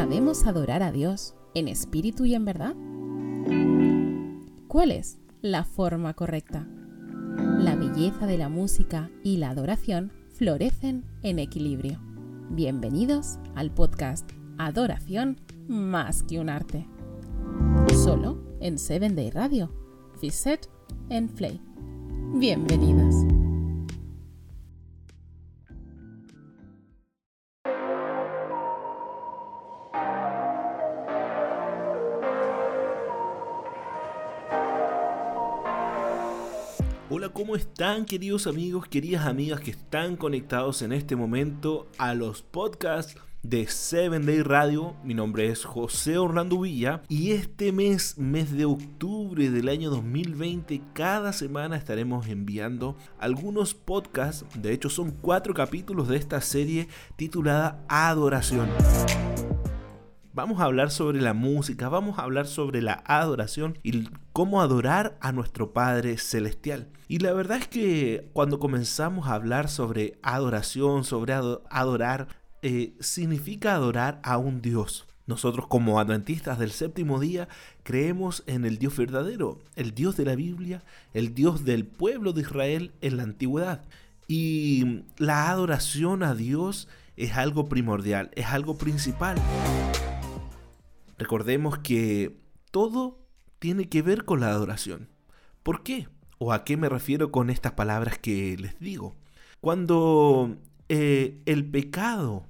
[0.00, 2.74] ¿Sabemos adorar a Dios en espíritu y en verdad?
[4.66, 6.66] ¿Cuál es la forma correcta?
[7.58, 12.00] La belleza de la música y la adoración florecen en equilibrio.
[12.48, 14.26] Bienvenidos al podcast
[14.56, 16.88] Adoración más que un arte.
[18.02, 19.70] Solo en 7 Day Radio,
[20.18, 20.66] Fiset
[21.10, 21.60] en Play.
[22.36, 23.39] Bienvenidos.
[37.40, 43.16] ¿Cómo están queridos amigos, queridas amigas que están conectados en este momento a los podcasts
[43.42, 44.94] de 7 Day Radio?
[45.04, 50.82] Mi nombre es José Orlando Villa y este mes, mes de octubre del año 2020,
[50.92, 57.82] cada semana estaremos enviando algunos podcasts, de hecho son cuatro capítulos de esta serie titulada
[57.88, 58.68] Adoración.
[60.32, 65.18] Vamos a hablar sobre la música, vamos a hablar sobre la adoración y cómo adorar
[65.20, 66.86] a nuestro Padre Celestial.
[67.08, 72.28] Y la verdad es que cuando comenzamos a hablar sobre adoración, sobre adorar,
[72.62, 75.08] eh, significa adorar a un Dios.
[75.26, 77.48] Nosotros como adventistas del séptimo día
[77.82, 82.42] creemos en el Dios verdadero, el Dios de la Biblia, el Dios del pueblo de
[82.42, 83.82] Israel en la antigüedad.
[84.28, 89.36] Y la adoración a Dios es algo primordial, es algo principal.
[91.20, 92.34] Recordemos que
[92.70, 93.18] todo
[93.58, 95.10] tiene que ver con la adoración.
[95.62, 96.08] ¿Por qué?
[96.38, 99.14] ¿O a qué me refiero con estas palabras que les digo?
[99.60, 100.56] Cuando
[100.88, 102.46] eh, el pecado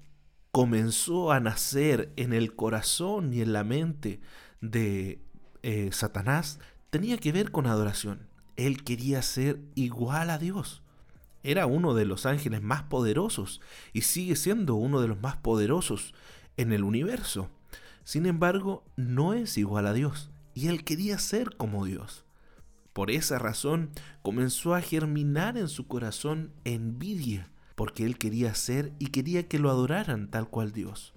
[0.52, 4.20] comenzó a nacer en el corazón y en la mente
[4.60, 5.20] de
[5.64, 8.28] eh, Satanás, tenía que ver con adoración.
[8.55, 10.84] Él quería ser igual a Dios.
[11.42, 13.60] Era uno de los ángeles más poderosos
[13.92, 16.14] y sigue siendo uno de los más poderosos
[16.56, 17.50] en el universo.
[18.11, 22.25] Sin embargo, no es igual a Dios, y él quería ser como Dios.
[22.92, 23.90] Por esa razón
[24.20, 29.70] comenzó a germinar en su corazón envidia, porque él quería ser y quería que lo
[29.70, 31.14] adoraran tal cual Dios.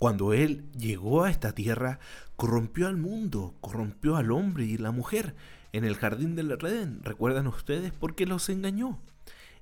[0.00, 2.00] Cuando él llegó a esta tierra,
[2.34, 5.36] corrompió al mundo, corrompió al hombre y la mujer
[5.70, 7.04] en el jardín del Redén.
[7.04, 7.92] ¿Recuerdan ustedes?
[7.92, 8.98] Porque los engañó.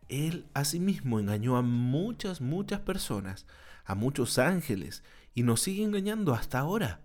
[0.08, 3.44] Él asimismo engañó a muchas, muchas personas,
[3.84, 5.02] a muchos ángeles,
[5.34, 7.00] y nos sigue engañando hasta ahora.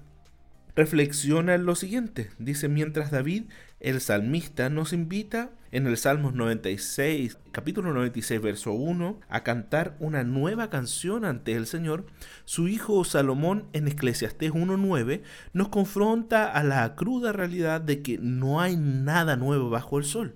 [0.76, 2.30] reflexiona en lo siguiente.
[2.38, 3.46] Dice, mientras David,
[3.80, 10.24] el salmista, nos invita en el Salmos 96, capítulo 96, verso 1, a cantar una
[10.24, 12.06] nueva canción ante el Señor,
[12.46, 15.22] su hijo Salomón en Eclesiastés 1.9
[15.54, 20.36] nos confronta a la cruda realidad de que no hay nada nuevo bajo el sol.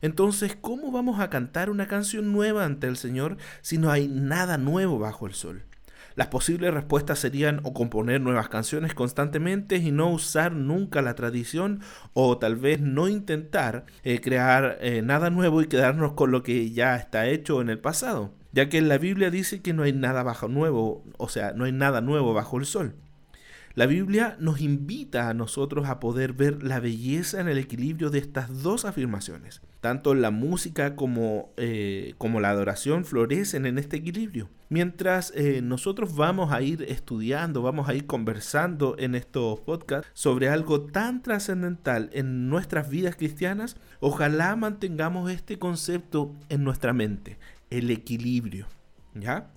[0.00, 4.58] Entonces, ¿cómo vamos a cantar una canción nueva ante el Señor si no hay nada
[4.58, 5.65] nuevo bajo el sol?
[6.16, 11.82] Las posibles respuestas serían o componer nuevas canciones constantemente y no usar nunca la tradición
[12.14, 16.70] o tal vez no intentar eh, crear eh, nada nuevo y quedarnos con lo que
[16.70, 20.22] ya está hecho en el pasado, ya que la Biblia dice que no hay nada
[20.22, 22.94] bajo nuevo, o sea, no hay nada nuevo bajo el sol.
[23.76, 28.18] La Biblia nos invita a nosotros a poder ver la belleza en el equilibrio de
[28.18, 29.60] estas dos afirmaciones.
[29.82, 34.48] Tanto la música como, eh, como la adoración florecen en este equilibrio.
[34.70, 40.48] Mientras eh, nosotros vamos a ir estudiando, vamos a ir conversando en estos podcasts sobre
[40.48, 47.36] algo tan trascendental en nuestras vidas cristianas, ojalá mantengamos este concepto en nuestra mente,
[47.68, 48.68] el equilibrio.
[49.14, 49.50] ¿Ya?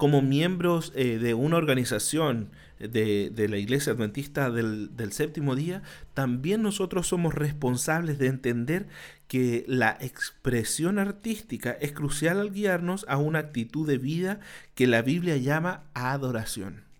[0.00, 2.48] como miembros eh, de una organización
[2.80, 5.82] de, la Iglesia Adventista del, del, séptimo día,
[6.14, 8.88] también nosotros somos responsables de entender
[9.28, 14.40] que la expresión artística es crucial al guiarnos a una actitud de vida
[14.74, 16.90] que la Biblia llama adoración.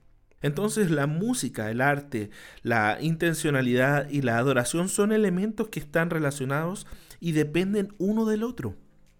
[0.42, 2.30] Entonces la música, el arte,
[2.62, 6.86] la intencionalidad y la adoración son elementos que están relacionados
[7.20, 8.76] y dependen uno del otro.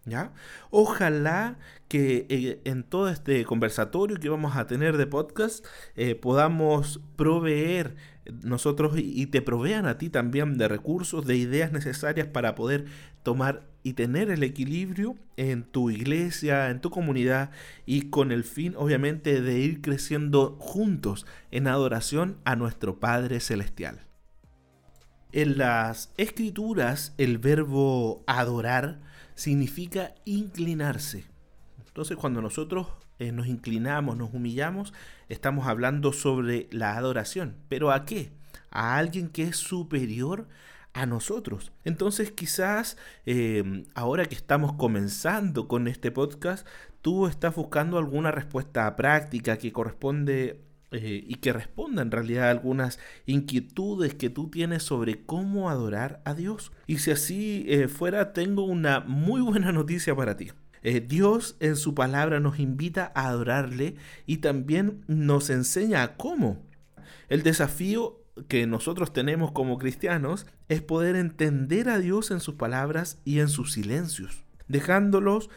[0.06, 0.32] ¿Ya?
[0.70, 1.58] Ojalá
[1.90, 5.66] que eh, en todo este conversatorio que vamos a tener de podcast
[5.96, 7.96] eh, podamos proveer
[8.44, 12.84] nosotros y, te provean a ti también de recursos, de ideas necesarias para poder
[13.24, 17.50] tomar y tener el equilibrio en tu iglesia, en tu comunidad
[17.86, 24.06] y con el fin obviamente de ir creciendo juntos en adoración a nuestro Padre Celestial.
[25.32, 29.00] En las escrituras el verbo adorar
[29.34, 31.24] significa inclinarse.
[31.90, 32.86] Entonces cuando nosotros
[33.18, 34.94] eh, nos inclinamos, nos humillamos,
[35.28, 37.56] estamos hablando sobre la adoración.
[37.68, 38.30] ¿Pero a qué?
[38.70, 40.46] A alguien que es superior
[40.92, 41.72] a nosotros.
[41.84, 42.96] Entonces quizás
[43.26, 46.66] eh, ahora que estamos comenzando con este podcast,
[47.02, 50.60] tú estás buscando alguna respuesta práctica que corresponde
[50.92, 56.20] eh, y que responda en realidad a algunas inquietudes que tú tienes sobre cómo adorar
[56.24, 56.72] a Dios.
[56.86, 60.50] Y si así eh, fuera, tengo una muy buena noticia para ti.
[60.82, 63.96] Eh, Dios en su palabra nos invita a adorarle
[64.26, 66.62] y también nos enseña cómo.
[67.28, 73.20] El desafío que nosotros tenemos como cristianos es poder entender a Dios en sus palabras
[73.24, 75.50] y en sus silencios dejándolos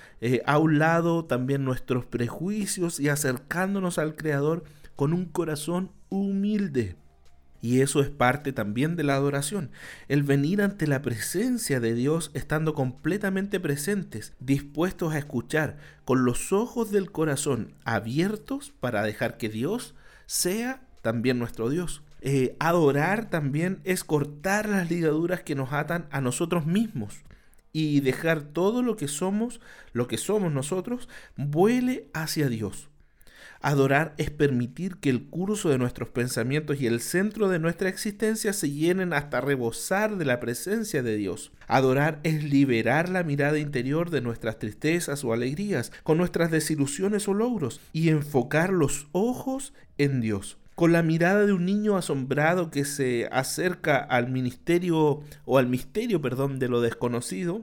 [0.48, 4.64] a un lado también nuestros prejuicios y acercándonos al Creador
[4.96, 6.96] con un corazón humilde.
[7.64, 9.72] Y eso es parte también de la adoración,
[10.10, 16.52] el venir ante la presencia de Dios estando completamente presentes, dispuestos a escuchar, con los
[16.52, 19.96] ojos del corazón abiertos para dejar que Dios
[20.26, 22.04] sea también nuestro Dios.
[22.20, 27.22] Eh, adorar también es cortar las ligaduras que nos atan a nosotros mismos
[27.72, 29.62] y dejar todo lo que somos,
[29.94, 31.08] lo que somos nosotros,
[31.38, 32.90] vuele hacia Dios.
[33.66, 38.52] Adorar es permitir que el curso de nuestros pensamientos y el centro de nuestra existencia
[38.52, 41.54] se llenen hasta rebosar de la presencia de Dios.
[41.68, 47.34] Adorar es liberar la mirada interior de nuestras tristezas o alegrías, con nuestras desilusiones o
[47.34, 52.84] logros, y enfocar los ojos en Dios con la mirada de un niño asombrado que
[52.84, 57.62] se acerca al ministerio o al misterio, perdón, de lo desconocido,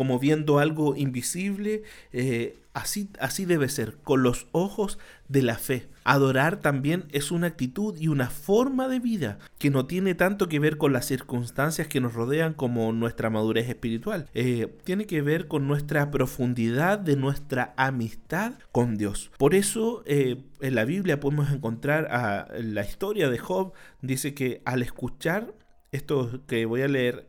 [0.00, 1.82] como viendo algo invisible,
[2.14, 4.98] eh, así, así debe ser, con los ojos
[5.28, 5.88] de la fe.
[6.04, 10.58] Adorar también es una actitud y una forma de vida que no tiene tanto que
[10.58, 14.30] ver con las circunstancias que nos rodean como nuestra madurez espiritual.
[14.32, 19.30] Eh, tiene que ver con nuestra profundidad de nuestra amistad con Dios.
[19.36, 23.74] Por eso eh, en la Biblia podemos encontrar a la historia de Job.
[24.00, 25.52] Dice que al escuchar
[25.92, 27.28] esto que voy a leer,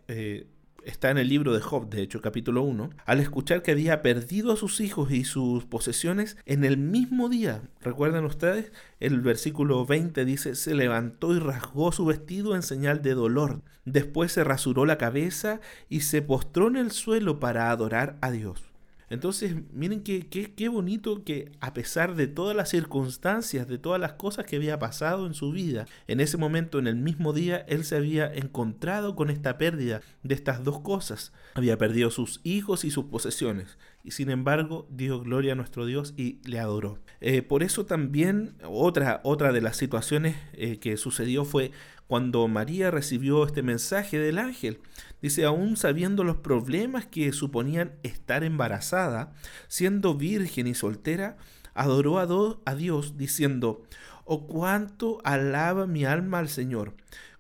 [0.86, 4.52] está en el libro de Job, de hecho, capítulo 1, al escuchar que había perdido
[4.52, 7.62] a sus hijos y sus posesiones en el mismo día.
[7.82, 8.72] ¿Recuerdan ustedes?
[9.00, 13.62] El versículo 20 dice, se levantó y rasgó su vestido en señal de dolor.
[13.86, 15.60] Después se rasuró la cabeza
[15.90, 18.71] y se postró en el suelo para adorar a Dios.
[19.12, 24.14] Entonces, miren qué, qué, bonito que a pesar de todas las circunstancias, de todas las
[24.14, 27.84] cosas que había pasado en su vida, en ese momento, en el mismo día, él
[27.84, 31.34] se había encontrado con esta pérdida de estas dos cosas.
[31.56, 33.78] Había perdido sus hijos y sus posesiones.
[34.04, 37.00] Y sin embargo, dio gloria a nuestro Dios y le adoró.
[37.20, 41.72] Eh, por eso también otra, otra de las situaciones eh, que sucedió fue
[42.08, 44.82] cuando María recibió este mensaje del ángel.
[45.22, 49.34] Dice, aún sabiendo los problemas que suponían estar embarazada,
[49.68, 51.38] siendo virgen y soltera,
[51.74, 53.84] adoró a, Dios diciendo,
[54.26, 56.96] oh cuánto alaba mi alma al Señor,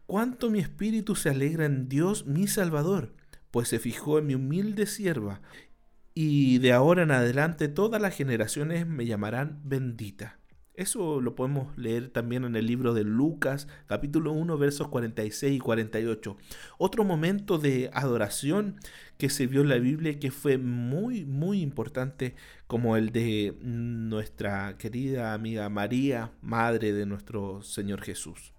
[0.05, 3.13] cuánto mi espíritu se alegra en Dios mi Salvador,
[3.51, 5.41] pues se fijó en mi humilde sierva,
[6.13, 10.37] y de ahora en adelante todas las generaciones me llamarán bendita.
[10.73, 15.59] Eso lo podemos leer también en el libro de Lucas, capítulo 1, versos 46 y
[15.59, 16.37] 48.
[16.77, 18.77] Otro momento de adoración
[19.17, 22.35] que se vio en la Biblia que fue muy, muy importante,
[22.67, 28.53] como el de nuestra querida amiga María, madre de nuestro Señor Jesús.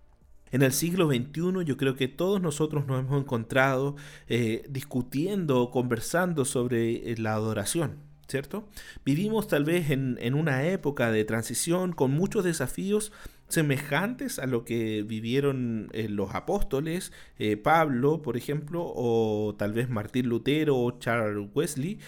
[0.52, 3.97] En el siglo XXI yo creo que todos nosotros nos hemos encontrado
[4.28, 7.97] eh, discutiendo, conversando sobre eh, la adoración,
[8.28, 8.68] ¿cierto?
[9.04, 13.12] Vivimos tal vez en, en una época de transición con muchos desafíos
[13.52, 19.90] semejantes a lo que vivieron eh, los apóstoles, eh, Pablo, por ejemplo, o tal vez
[19.90, 21.99] Martín Lutero o Charles Wesley,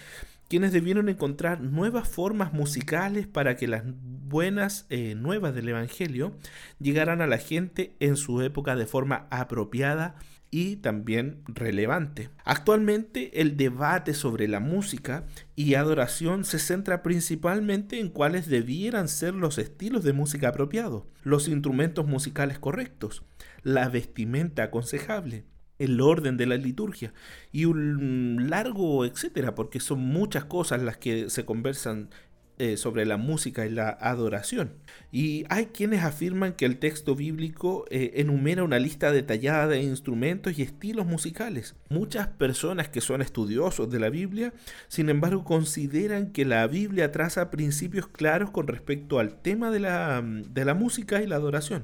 [0.47, 6.35] quienes debieron encontrar nuevas formas musicales para que las buenas eh, nuevas del Evangelio
[6.79, 10.15] llegaran a la gente en su época de forma apropiada
[10.51, 12.29] y también relevante.
[12.45, 15.25] Actualmente el debate sobre la música
[15.55, 21.47] y adoración se centra principalmente en cuáles debieran ser los estilos de música apropiados, los
[21.47, 23.23] instrumentos musicales correctos,
[23.63, 25.43] la vestimenta aconsejable,
[25.79, 27.13] el orden de la liturgia
[27.51, 32.09] y un largo etcétera, porque son muchas cosas las que se conversan
[32.57, 34.71] eh, sobre la música y la adoración.
[35.11, 40.57] Y hay quienes afirman que el texto bíblico eh, enumera una lista detallada de instrumentos
[40.57, 41.75] y estilos musicales.
[41.89, 44.53] Muchas personas que son estudiosos de la Biblia,
[44.87, 50.23] sin embargo, consideran que la Biblia traza principios claros con respecto al tema de la,
[50.23, 51.83] de la música y la adoración.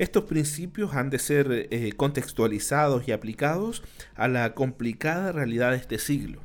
[0.00, 3.82] Estos principios han de ser eh, contextualizados y aplicados
[4.14, 6.40] a la complicada realidad de este siglo.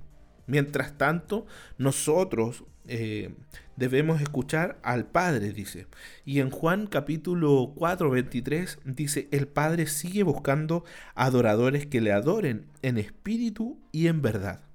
[0.45, 1.45] Mientras tanto,
[1.77, 3.33] nosotros eh,
[3.77, 5.87] debemos escuchar al Padre, dice.
[6.25, 10.83] Y en Juan capítulo 4, 23 dice, el Padre sigue buscando
[11.13, 14.65] adoradores que le adoren en espíritu y en verdad.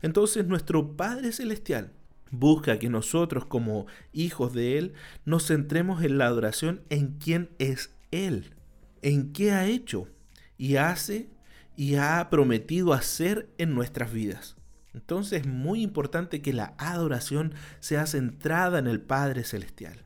[0.00, 1.92] Entonces nuestro Padre Celestial
[2.32, 7.94] busca que nosotros como hijos de Él nos centremos en la adoración en quién es
[8.10, 8.54] Él,
[9.02, 10.08] en qué ha hecho
[10.58, 11.28] y hace
[11.76, 14.56] y ha prometido hacer en nuestras vidas.
[14.94, 20.04] Entonces es muy importante que la adoración sea centrada en el Padre Celestial.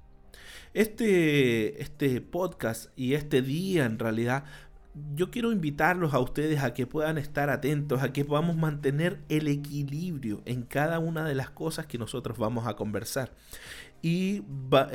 [0.74, 4.44] Este, este podcast y este día en realidad
[5.14, 9.48] yo quiero invitarlos a ustedes a que puedan estar atentos, a que podamos mantener el
[9.48, 13.32] equilibrio en cada una de las cosas que nosotros vamos a conversar.
[14.02, 14.42] Y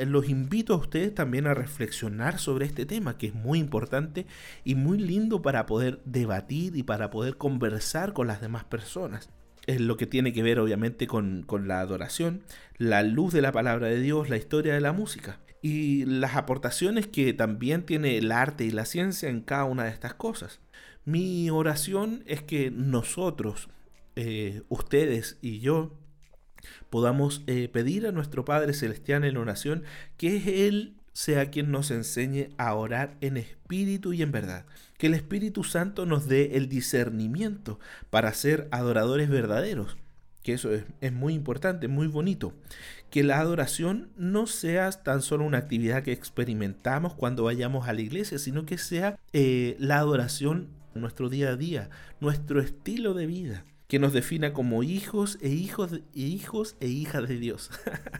[0.06, 4.26] los invito a ustedes también a reflexionar sobre este tema, que es muy importante
[4.64, 9.30] y muy lindo para poder debatir y para poder conversar con las demás personas
[9.66, 12.42] es lo que tiene que ver obviamente con, la adoración,
[12.78, 17.06] la luz de la palabra de Dios, la historia de la música y las aportaciones
[17.06, 20.60] que también tiene el arte y la ciencia en cada una de estas cosas.
[21.04, 23.68] Mi oración es que nosotros,
[24.16, 25.96] eh, ustedes y yo,
[26.90, 29.84] podamos eh, pedir a nuestro Padre Celestial en oración
[30.16, 34.64] que Él sea quien nos enseñe a orar en espíritu y en verdad.
[34.98, 37.78] Que el Espíritu Santo nos dé el discernimiento
[38.10, 39.96] para ser adoradores verdaderos.
[40.42, 42.52] Que eso es, muy importante, muy bonito.
[43.12, 48.00] Que la adoración no sea tan solo una actividad que experimentamos cuando vayamos a la
[48.00, 51.90] iglesia, sino que sea eh, la adoración nuestro día a día,
[52.20, 57.28] nuestro estilo de vida que nos defina como hijos e hijos e hijos e hijas
[57.28, 57.70] de Dios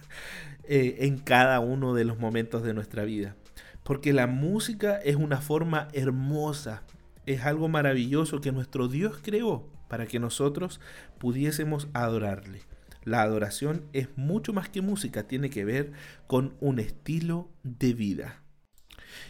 [0.65, 3.37] eh, en cada uno de los momentos de nuestra vida.
[3.83, 6.83] Porque la música es una forma hermosa,
[7.25, 10.79] es algo maravilloso que nuestro Dios creó para que nosotros
[11.19, 12.61] pudiésemos adorarle.
[13.05, 15.93] La adoración es mucho más que música, tiene que ver
[16.27, 18.43] con un estilo de vida.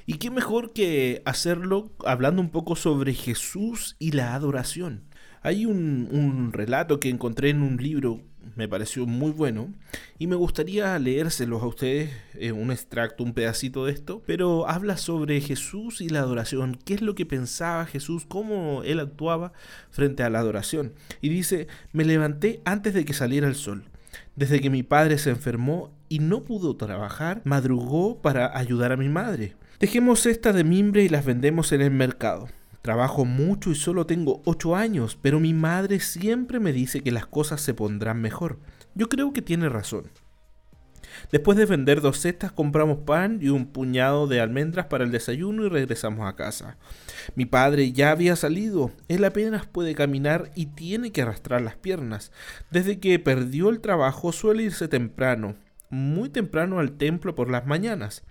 [0.06, 5.04] Y qué mejor que hacerlo hablando un poco sobre Jesús y la adoración.
[5.42, 8.20] Hay un, relato que encontré en un libro,
[8.56, 9.72] me pareció muy bueno,
[10.18, 14.96] y me gustaría leérselos a ustedes, eh, un extracto, un pedacito de esto, pero habla
[14.96, 19.52] sobre Jesús y la adoración, qué es lo que pensaba Jesús, cómo él actuaba
[19.90, 20.92] frente a la adoración.
[21.20, 23.84] Y dice, me levanté antes de que saliera el sol.
[24.36, 29.08] Desde que mi padre se enfermó y no pudo trabajar, madrugó para ayudar a mi
[29.08, 29.56] madre.
[29.80, 32.48] Dejemos esta de mimbre y las vendemos en el mercado.
[32.82, 37.26] Trabajo mucho y solo tengo 8 años, pero mi madre siempre me dice que las
[37.26, 38.58] cosas se pondrán mejor.
[38.94, 40.10] Yo creo que tiene razón.
[41.30, 45.64] Después de vender dos cestas compramos pan y un puñado de almendras para el desayuno
[45.64, 46.76] y regresamos a casa.
[47.36, 52.32] Mi padre ya había salido, él apenas puede caminar y tiene que arrastrar las piernas.
[52.70, 55.54] Desde que perdió el trabajo suele irse temprano,
[55.92, 58.24] muy temprano al templo por las mañanas.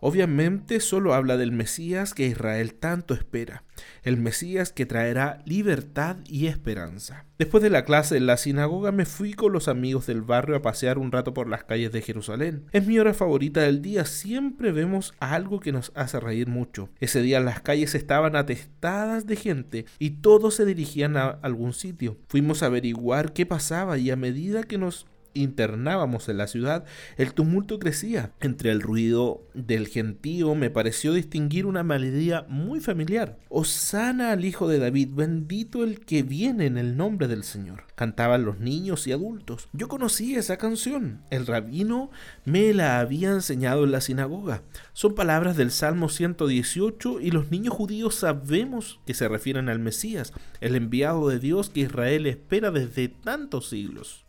[0.00, 3.64] Obviamente solo habla del Mesías que Israel tanto espera,
[4.02, 7.26] el Mesías que traerá libertad y esperanza.
[7.38, 10.62] Después de la clase en la sinagoga me fui con los amigos del barrio a
[10.62, 12.64] pasear un rato por las calles de Jerusalén.
[12.72, 16.88] Es mi hora favorita del día, siempre vemos algo que nos hace reír mucho.
[16.98, 22.16] Ese día las calles estaban atestadas de gente y todos se dirigían a algún sitio.
[22.28, 26.84] Fuimos a averiguar qué pasaba y a medida que nos internábamos en la ciudad,
[27.16, 28.32] el tumulto crecía.
[28.40, 33.38] Entre el ruido del gentío me pareció distinguir una melodía muy familiar.
[33.48, 37.84] Osana al Hijo de David, bendito el que viene en el nombre del Señor.
[37.94, 39.68] Cantaban los niños y adultos.
[39.72, 41.22] Yo conocí esa canción.
[41.30, 42.10] El rabino
[42.44, 44.62] me la había enseñado en la sinagoga.
[44.92, 50.32] Son palabras del Salmo 118 y los niños judíos sabemos que se refieren al Mesías,
[50.60, 54.21] el enviado de Dios que Israel espera desde tantos siglos.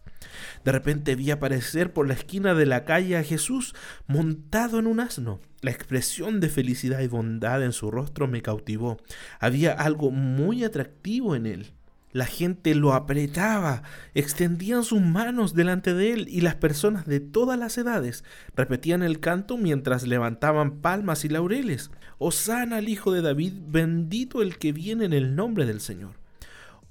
[0.63, 3.75] De repente vi aparecer por la esquina de la calle a Jesús
[4.07, 5.39] montado en un asno.
[5.61, 8.97] La expresión de felicidad y bondad en su rostro me cautivó.
[9.39, 11.73] Había algo muy atractivo en él.
[12.13, 13.81] La gente lo apretaba,
[14.13, 18.23] extendían sus manos delante de él y las personas de todas las edades
[18.55, 21.89] repetían el canto mientras levantaban palmas y laureles.
[22.19, 26.22] Osana al Hijo de David, bendito el que viene en el nombre del Señor.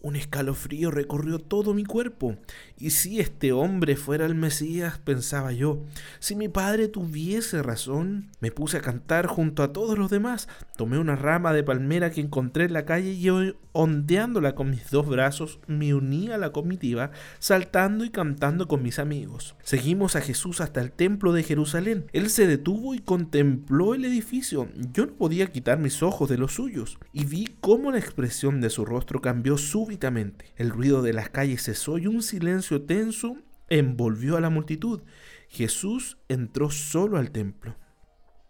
[0.03, 2.37] Un escalofrío recorrió todo mi cuerpo.
[2.77, 5.85] Y si este hombre fuera el Mesías, pensaba yo,
[6.19, 10.49] si mi padre tuviese razón, me puse a cantar junto a todos los demás.
[10.77, 15.09] Tomé una rama de palmera que encontré en la calle y ondeándola con mis dos
[15.09, 19.57] brazos, me uní a la comitiva, saltando y cantando con mis amigos.
[19.63, 22.07] Seguimos a Jesús hasta el templo de Jerusalén.
[22.13, 24.69] Él se detuvo y contempló el edificio.
[24.93, 28.71] Yo no podía quitar mis ojos de los suyos, y vi cómo la expresión de
[28.71, 33.37] su rostro cambió súbitamente el ruido de las calles cesó y un silencio tenso
[33.69, 35.03] envolvió a la multitud.
[35.49, 37.77] Jesús entró solo al templo.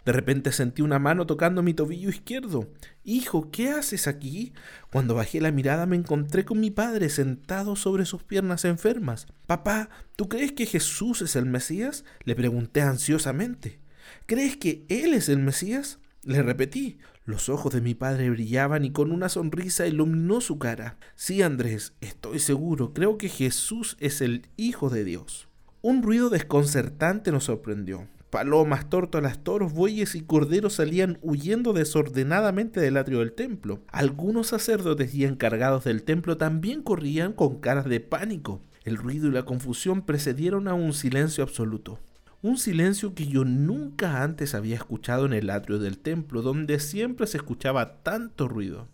[0.04, 2.68] De repente sentí una mano tocando mi tobillo izquierdo.
[3.04, 4.52] Hijo, ¿qué haces aquí?
[4.90, 9.26] Cuando bajé la mirada me encontré con mi padre sentado sobre sus piernas enfermas.
[9.47, 12.04] Papá, ¿tú crees que Jesús es el Mesías?
[12.25, 13.78] Le pregunté ansiosamente.
[14.26, 15.99] ¿Crees que Él es el Mesías?
[16.25, 16.99] Le repetí.
[17.25, 20.99] Los ojos de mi padre brillaban y con una sonrisa iluminó su cara.
[21.14, 25.49] Sí, Andrés, estoy seguro, creo que Jesús es el Hijo de Dios.
[25.82, 28.09] Un ruido desconcertante nos sorprendió.
[28.33, 33.83] Palomas, tórtolas, toros, bueyes y corderos salían huyendo desordenadamente del atrio del templo.
[33.89, 38.62] Algunos sacerdotes y encargados del templo también corrían con caras de pánico.
[38.85, 42.01] El ruido y la confusión precedieron a un silencio absoluto
[42.40, 47.29] un silencio que yo nunca antes había escuchado en el atrio del templo, donde siempre
[47.29, 48.88] se escuchaba tanto ruido.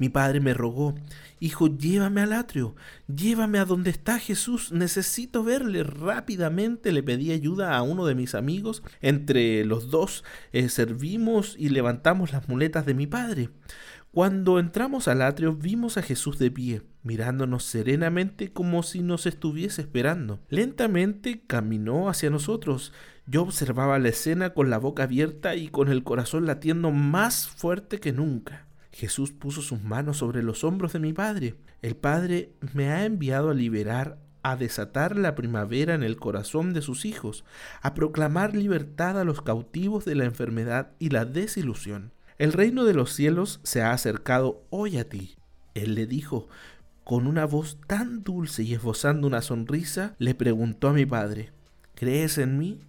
[0.00, 0.94] Mi padre me rogó,
[1.40, 2.74] Hijo, llévame al atrio,
[3.06, 5.82] llévame a donde está Jesús, necesito verle.
[5.82, 11.68] Rápidamente le pedí ayuda a uno de mis amigos, entre los dos eh, servimos y
[11.68, 13.50] levantamos las muletas de mi padre.
[14.10, 19.82] Cuando entramos al atrio vimos a Jesús de pie, mirándonos serenamente como si nos estuviese
[19.82, 20.40] esperando.
[20.48, 22.94] Lentamente caminó hacia nosotros.
[23.26, 28.00] Yo observaba la escena con la boca abierta y con el corazón latiendo más fuerte
[28.00, 28.66] que nunca.
[28.92, 31.54] Jesús puso sus manos sobre los hombros de mi Padre.
[31.82, 36.82] El Padre me ha enviado a liberar, a desatar la primavera en el corazón de
[36.82, 37.44] sus hijos,
[37.82, 42.94] a proclamar libertad a los cautivos de la enfermedad y la desilusión el reino de
[42.94, 45.36] los cielos se ha acercado hoy a ti.
[45.74, 46.48] Él le dijo,
[47.04, 51.52] con una voz tan dulce y esbozando una sonrisa, le preguntó a mi padre,
[51.94, 52.80] ¿crees en mí?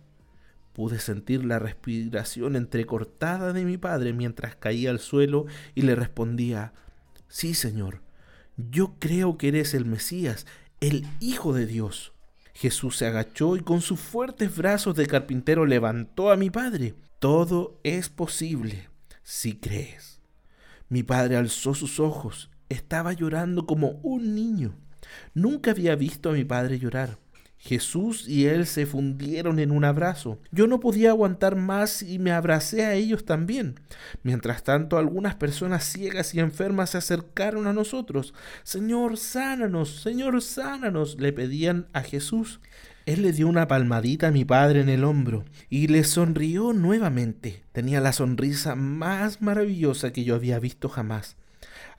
[0.74, 6.74] Pude sentir la respiración entrecortada de mi padre mientras caía al suelo y le respondía,
[7.28, 8.02] Sí, Señor,
[8.58, 10.46] yo creo que eres el Mesías,
[10.80, 12.14] el Hijo de Dios.
[12.54, 16.96] Jesús se agachó y con sus fuertes brazos de carpintero levantó a mi padre.
[17.20, 18.90] Todo es posible
[19.24, 20.20] si crees.
[20.90, 22.50] Mi padre alzó sus ojos.
[22.70, 24.76] Estaba llorando como un niño.
[25.34, 27.18] Nunca había visto a mi padre llorar.
[27.64, 30.40] Jesús y él se fundieron en un abrazo.
[30.52, 33.80] Yo no podía aguantar más y me abracé a ellos también.
[34.24, 38.34] Mientras tanto, algunas personas ciegas y enfermas se acercaron a nosotros.
[38.64, 42.62] Señor, sánanos, Señor, sánanos, le pedían a Jesús.
[43.06, 47.62] Él le dio una palmadita a mi padre en el hombro y le sonrió nuevamente.
[47.74, 51.38] Tenía la sonrisa más maravillosa que yo había visto jamás.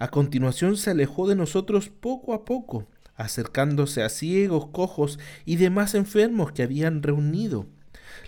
[0.01, 5.95] A continuación se alejó de nosotros poco a poco, acercándose a ciegos, cojos y demás
[5.95, 7.67] enfermos que habían reunido.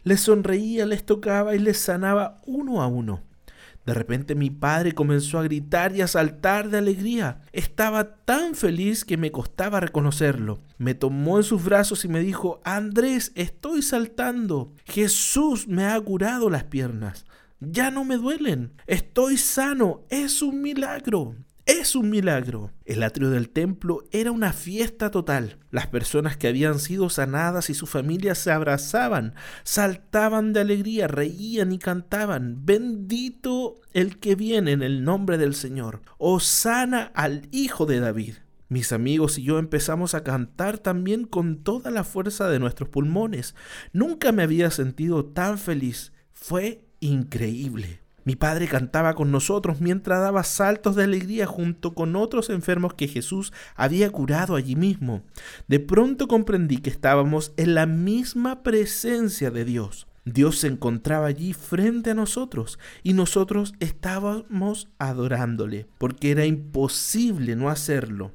[0.03, 3.23] Les sonreía, les tocaba y les sanaba uno a uno.
[3.87, 7.43] De repente mi padre comenzó a gritar y a saltar de alegría.
[7.53, 10.63] Estaba tan feliz que me costaba reconocerlo.
[10.79, 14.73] Me tomó en sus brazos y me dijo, Andrés, estoy saltando.
[14.87, 17.27] Jesús me ha curado las piernas.
[17.61, 18.73] Ya no me duelen.
[18.87, 20.03] Estoy sano.
[20.09, 21.37] Es un milagro.
[21.67, 22.73] Es un milagro.
[22.85, 25.59] El atrio del templo era una fiesta total.
[25.71, 31.73] Las personas que habían sido sanadas y sus familias se abrazaban, saltaban de alegría, reían
[31.73, 36.03] y cantaban, bendito el que viene en el nombre del Señor.
[36.39, 38.35] sana al Hijo de David.
[38.69, 43.55] Mis amigos y yo empezamos a cantar también con toda la fuerza de nuestros pulmones.
[43.95, 46.13] Nunca me había sentido tan feliz.
[46.33, 48.04] Fue increíble.
[48.25, 53.09] Mi padre cantaba con nosotros mientras daba saltos de alegría junto con otros enfermos que
[53.09, 55.23] Jesús había curado allí mismo.
[55.69, 60.07] De pronto comprendí que estábamos en la misma presencia de Dios.
[60.25, 67.69] Dios se encontraba allí frente a nosotros y nosotros estábamos adorándole, porque era imposible no
[67.69, 68.33] hacerlo.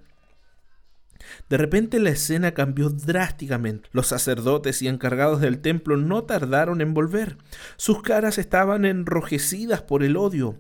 [1.50, 3.90] De repente la escena cambió drásticamente.
[3.92, 7.38] Los sacerdotes y encargados del templo no tardaron en volver.
[7.78, 10.58] Sus caras estaban enrojecidas por el odio.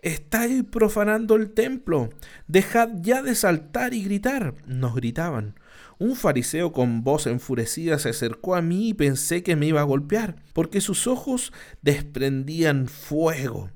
[0.00, 2.10] Estáis profanando el templo.
[2.46, 4.54] Dejad ya de saltar y gritar.
[4.66, 5.54] Nos gritaban.
[5.98, 9.84] Un fariseo con voz enfurecida se acercó a mí y pensé que me iba a
[9.84, 11.52] golpear, porque sus ojos
[11.82, 13.70] desprendían fuego.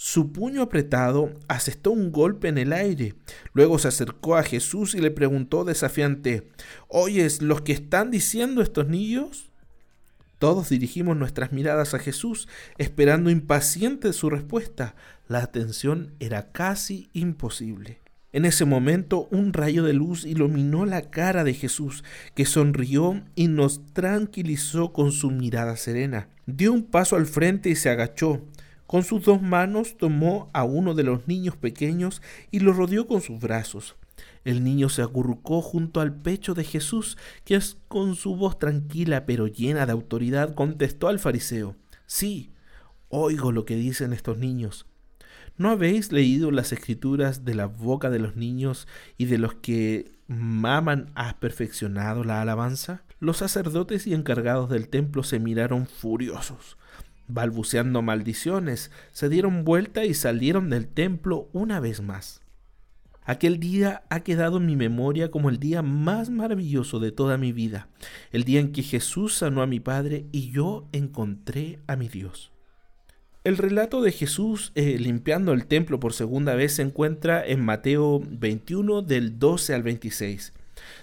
[0.00, 3.16] Su puño apretado asestó un golpe en el aire.
[3.52, 6.52] Luego se acercó a Jesús y le preguntó desafiante,
[6.86, 9.50] ¿Oyes lo que están diciendo estos niños?
[10.38, 12.46] Todos dirigimos nuestras miradas a Jesús,
[12.78, 14.94] esperando impaciente su respuesta.
[15.26, 17.98] La atención era casi imposible.
[18.30, 22.04] En ese momento un rayo de luz iluminó la cara de Jesús,
[22.36, 26.28] que sonrió y nos tranquilizó con su mirada serena.
[26.46, 28.40] Dio un paso al frente y se agachó.
[28.88, 33.20] Con sus dos manos tomó a uno de los niños pequeños y lo rodeó con
[33.20, 33.96] sus brazos.
[34.46, 39.46] El niño se acurrucó junto al pecho de Jesús, que con su voz tranquila pero
[39.46, 42.50] llena de autoridad contestó al fariseo, Sí,
[43.10, 44.86] oigo lo que dicen estos niños.
[45.58, 50.12] ¿No habéis leído las escrituras de la boca de los niños y de los que
[50.28, 53.02] maman has perfeccionado la alabanza?
[53.20, 56.78] Los sacerdotes y encargados del templo se miraron furiosos
[57.28, 62.40] balbuceando maldiciones, se dieron vuelta y salieron del templo una vez más.
[63.24, 67.52] Aquel día ha quedado en mi memoria como el día más maravilloso de toda mi
[67.52, 67.88] vida,
[68.32, 72.52] el día en que Jesús sanó a mi Padre y yo encontré a mi Dios.
[73.44, 78.20] El relato de Jesús eh, limpiando el templo por segunda vez se encuentra en Mateo
[78.26, 80.54] 21 del 12 al 26.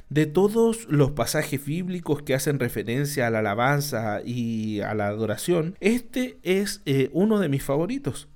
[0.10, 5.76] De todos los pasajes bíblicos que hacen referencia a la alabanza y a la adoración,
[5.80, 8.28] este es eh, uno de mis favoritos.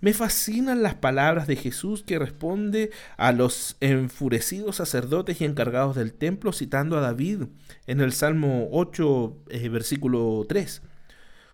[0.00, 6.12] Me fascinan las palabras de Jesús que responde a los enfurecidos sacerdotes y encargados del
[6.12, 7.44] templo citando a David
[7.86, 10.82] en el Salmo 8, eh, versículo 3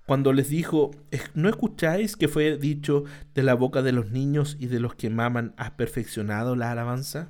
[0.09, 0.93] cuando les dijo,
[1.35, 3.05] ¿no escucháis que fue dicho
[3.35, 7.29] de la boca de los niños y de los que maman has perfeccionado la alabanza?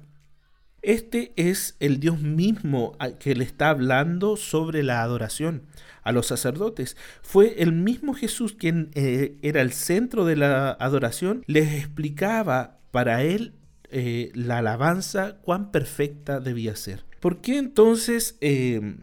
[0.89, 5.65] Este es el Dios mismo que le está hablando sobre la adoración
[6.03, 6.97] a los sacerdotes.
[7.21, 13.23] Fue el mismo Jesús quien eh, era el centro de la adoración, les explicaba para
[13.23, 13.53] él
[13.91, 17.05] eh, la alabanza cuán perfecta debía ser.
[17.21, 18.97] ¿Por qué entonces em,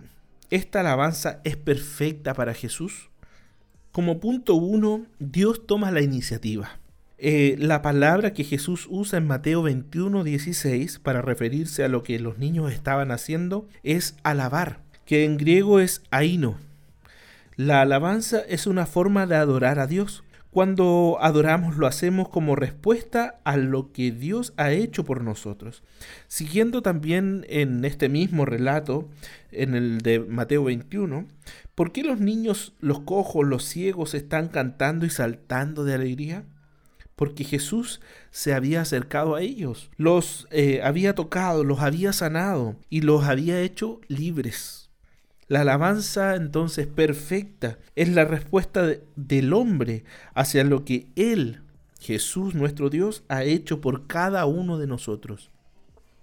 [0.50, 3.12] esta alabanza es perfecta para Jesús?
[3.92, 6.80] Como punto uno, Dios toma la iniciativa.
[7.18, 12.20] Eh, la palabra que Jesús usa en Mateo 21, 16 para referirse a lo que
[12.20, 16.58] los niños estaban haciendo es alabar, que en griego es aino.
[17.56, 20.24] La alabanza es una forma de adorar a Dios.
[20.52, 25.84] Cuando adoramos lo hacemos como respuesta a lo que Dios ha hecho por nosotros.
[26.28, 29.10] Siguiendo también en este mismo relato,
[29.52, 31.28] en el de Mateo 21,
[31.76, 36.46] ¿por qué los niños, los cojos, los ciegos están cantando y saltando de alegría?
[37.16, 38.02] Porque Jesús
[38.32, 43.62] se había acercado a ellos, los eh, había tocado, los había sanado y los había
[43.62, 44.90] hecho libres.
[45.48, 51.62] La alabanza entonces perfecta es la respuesta del hombre hacia lo que Él,
[52.00, 55.52] Jesús nuestro Dios, ha hecho por cada uno de nosotros.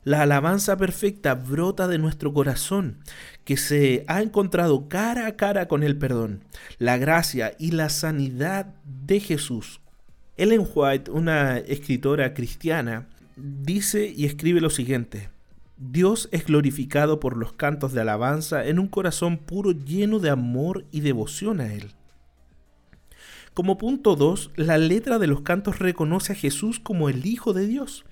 [0.04, 2.98] La alabanza perfecta brota de nuestro corazón,
[3.44, 6.42] que se ha encontrado cara a cara con el perdón,
[6.78, 9.81] la gracia y la sanidad de Jesús
[10.42, 15.30] Ellen White, una escritora cristiana, dice y escribe lo siguiente.
[15.76, 20.84] Dios es glorificado por los cantos de alabanza en un corazón puro lleno de amor
[20.90, 21.92] y devoción a Él.
[23.54, 27.68] Como punto 2, la letra de los cantos reconoce a Jesús como el Hijo de
[27.68, 28.04] Dios.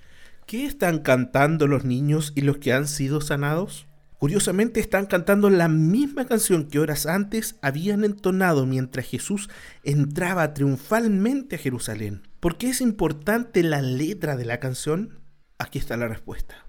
[0.45, 3.87] ¿Qué están cantando los niños y los que han sido sanados?
[4.21, 9.49] Curiosamente están cantando la misma canción que horas antes habían entonado mientras Jesús
[9.83, 12.21] entraba triunfalmente a Jerusalén.
[12.39, 15.21] ¿Por qué es importante la letra de la canción?
[15.57, 16.67] Aquí está la respuesta.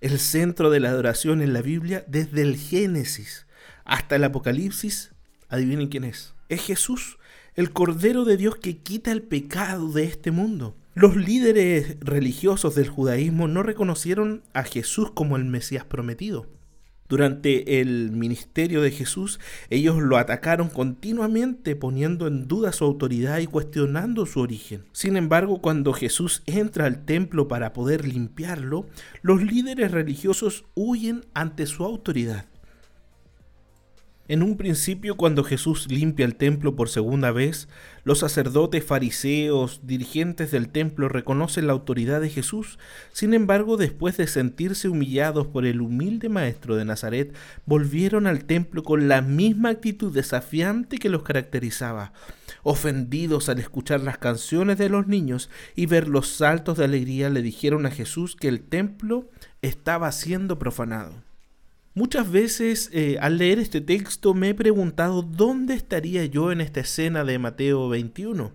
[0.00, 3.46] El centro de la adoración en la Biblia, desde el Génesis
[3.84, 5.12] hasta el Apocalipsis,
[5.48, 6.34] adivinen quién es.
[6.48, 7.18] Es Jesús,
[7.54, 10.76] el Cordero de Dios que quita el pecado de este mundo.
[10.94, 16.58] Los líderes religiosos del judaísmo no reconocieron a Jesús como el Mesías prometido.
[17.10, 23.48] Durante el ministerio de Jesús, ellos lo atacaron continuamente poniendo en duda su autoridad y
[23.48, 24.84] cuestionando su origen.
[24.92, 28.86] Sin embargo, cuando Jesús entra al templo para poder limpiarlo,
[29.22, 32.46] los líderes religiosos huyen ante su autoridad.
[34.28, 37.68] En un principio, cuando Jesús limpia el templo por segunda vez,
[38.04, 42.78] los sacerdotes, fariseos, dirigentes del templo reconocen la autoridad de Jesús.
[43.12, 47.34] Sin embargo, después de sentirse humillados por el humilde maestro de Nazaret,
[47.66, 52.12] volvieron al templo con la misma actitud desafiante que los caracterizaba.
[52.62, 57.42] Ofendidos al escuchar las canciones de los niños y ver los saltos de alegría, le
[57.42, 59.28] dijeron a Jesús que el templo
[59.62, 61.29] estaba siendo profanado.
[61.92, 66.78] Muchas veces eh, al leer este texto me he preguntado dónde estaría yo en esta
[66.78, 68.52] escena de Mateo 21.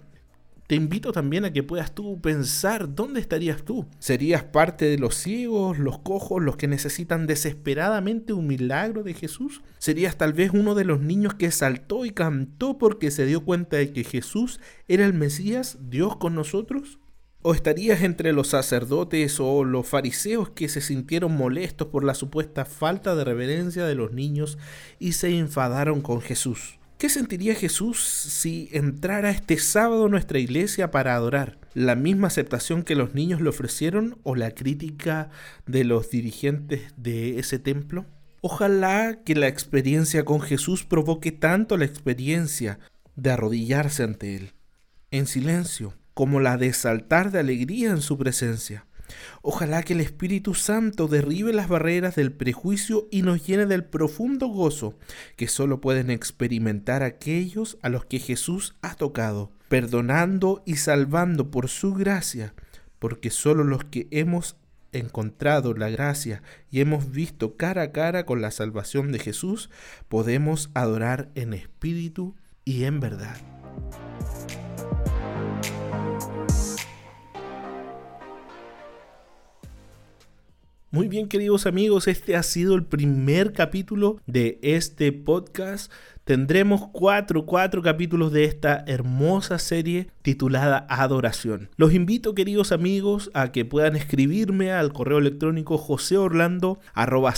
[0.68, 3.88] Te invito también a que puedas tú pensar dónde estarías tú.
[4.00, 9.62] ¿Serías parte de los ciegos, los cojos, los que necesitan desesperadamente un milagro de Jesús?
[9.80, 13.76] ¿Serías tal vez uno de los niños que saltó y cantó porque se dio cuenta
[13.76, 17.00] de que Jesús era el Mesías, Dios con nosotros?
[17.48, 22.66] ¿O estarías entre los sacerdotes o los fariseos que se sintieron molestos por la supuesta
[22.66, 24.58] falta de reverencia de los niños
[24.98, 26.80] y se enfadaron con Jesús?
[26.98, 31.60] ¿Qué sentiría Jesús si entrara este sábado a nuestra iglesia para adorar?
[31.76, 35.30] ¿La misma aceptación que los niños le ofrecieron o la crítica
[35.68, 38.08] de los dirigentes de ese templo?
[38.42, 42.80] Ojalá que la experiencia con Jesús provoque tanto la experiencia
[43.16, 44.54] de arrodillarse ante Él,
[45.12, 48.88] en silencio, como la de saltar de alegría en su presencia.
[49.44, 54.48] Ojalá que el Espíritu Santo derribe las barreras del prejuicio y nos llene del profundo
[54.48, 54.98] gozo
[55.36, 61.70] que solo pueden experimentar aquellos a los que Jesús ha tocado, perdonando y salvando por
[61.70, 62.56] su gracia,
[62.98, 64.58] porque solo los que hemos
[64.94, 69.70] encontrado la gracia y hemos visto cara a cara con la salvación de Jesús,
[70.08, 73.55] podemos adorar en espíritu y en verdad.
[80.96, 85.92] Muy bien, queridos amigos, este ha sido el primer capítulo de este podcast.
[86.24, 91.70] Tendremos cuatro, cuatro capítulos de esta hermosa serie titulada Adoración.
[91.76, 97.36] Los invito, queridos amigos, a que puedan escribirme al correo electrónico joseorlando arroba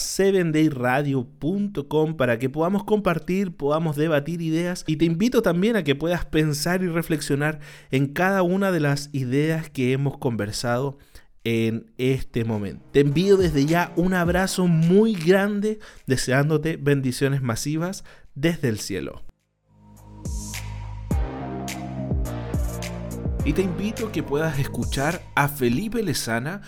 [2.16, 6.82] para que podamos compartir, podamos debatir ideas y te invito también a que puedas pensar
[6.82, 7.60] y reflexionar
[7.92, 10.98] en cada una de las ideas que hemos conversado
[11.50, 12.86] en este momento.
[12.92, 18.04] Te envío desde ya un abrazo muy grande, deseándote bendiciones masivas
[18.36, 19.24] desde el cielo.
[23.46, 26.64] Y te invito a que puedas escuchar a Felipe Lezana,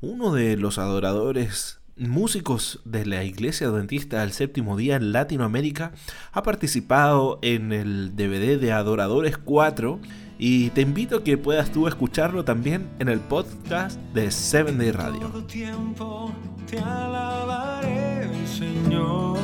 [0.00, 5.92] uno de los adoradores músicos de la Iglesia Adventista del Séptimo Día en Latinoamérica,
[6.32, 10.00] ha participado en el DVD de Adoradores 4
[10.44, 14.90] y te invito a que puedas tú escucharlo también en el podcast de Seven Day
[14.90, 15.20] Radio.
[15.20, 16.32] Todo tiempo
[16.68, 19.38] te alabaré, Señor.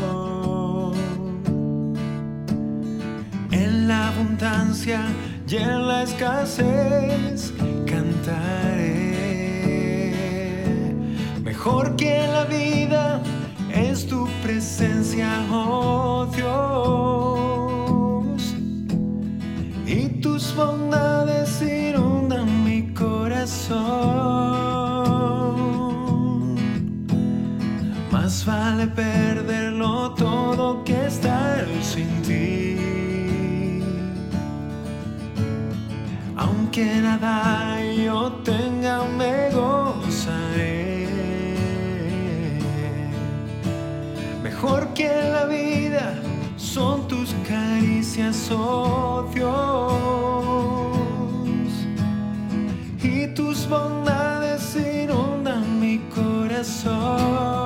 [3.52, 5.06] En la abundancia
[5.48, 7.54] y en la escasez
[7.86, 9.14] cantaré.
[11.44, 13.22] Mejor que la vida
[13.72, 16.88] es tu presencia, oh Dios
[19.86, 23.74] y tus bondades inundan mi corazón.
[28.12, 32.78] Más vale perderlo todo que estar sin ti.
[36.36, 41.08] Aunque nada yo tenga, me gozaré.
[44.44, 46.14] Mejor que la vida
[46.56, 50.07] son tus caricias, oh Dios,
[56.68, 57.57] corazón.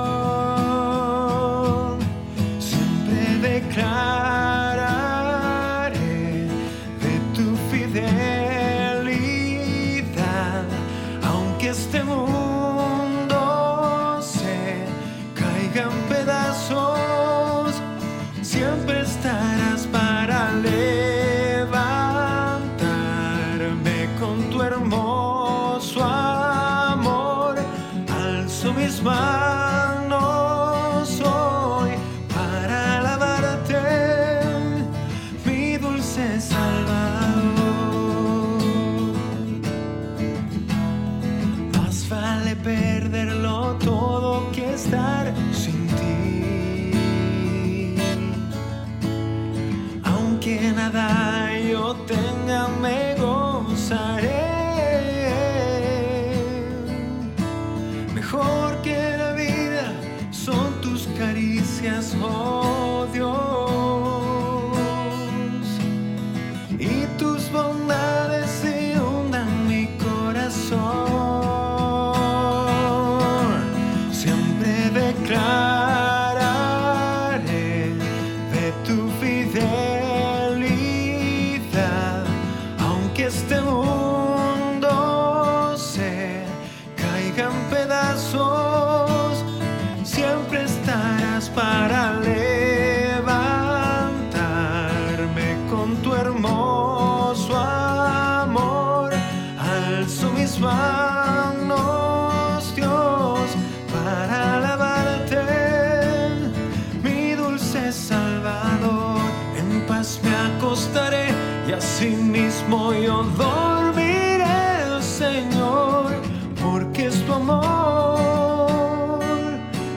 [112.72, 116.14] Mismo yo dormiré, Señor,
[116.62, 119.20] porque es tu amor,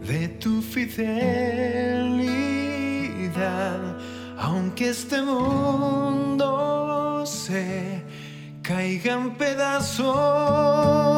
[0.06, 1.18] de tu fidelidad,
[4.38, 6.46] aunque este mundo
[7.26, 8.04] se
[8.62, 11.11] caiga en pedazos.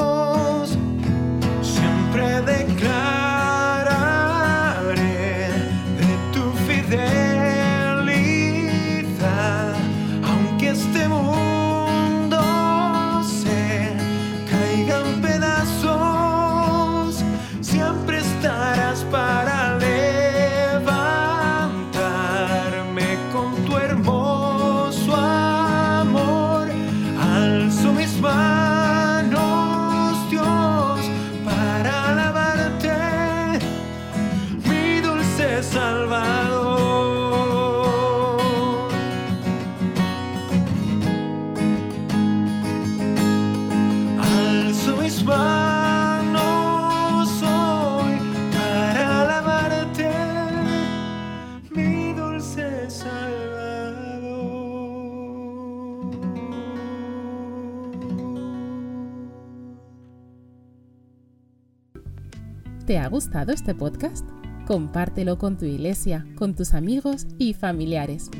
[63.14, 64.28] Gustado este podcast?
[64.66, 68.32] Compártelo con tu iglesia, con tus amigos y familiares.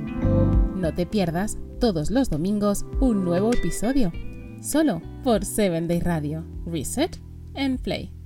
[0.76, 4.12] No te pierdas todos los domingos un nuevo episodio,
[4.64, 6.44] solo por 7 Day Radio.
[6.66, 7.22] Reset
[7.54, 8.23] and Play.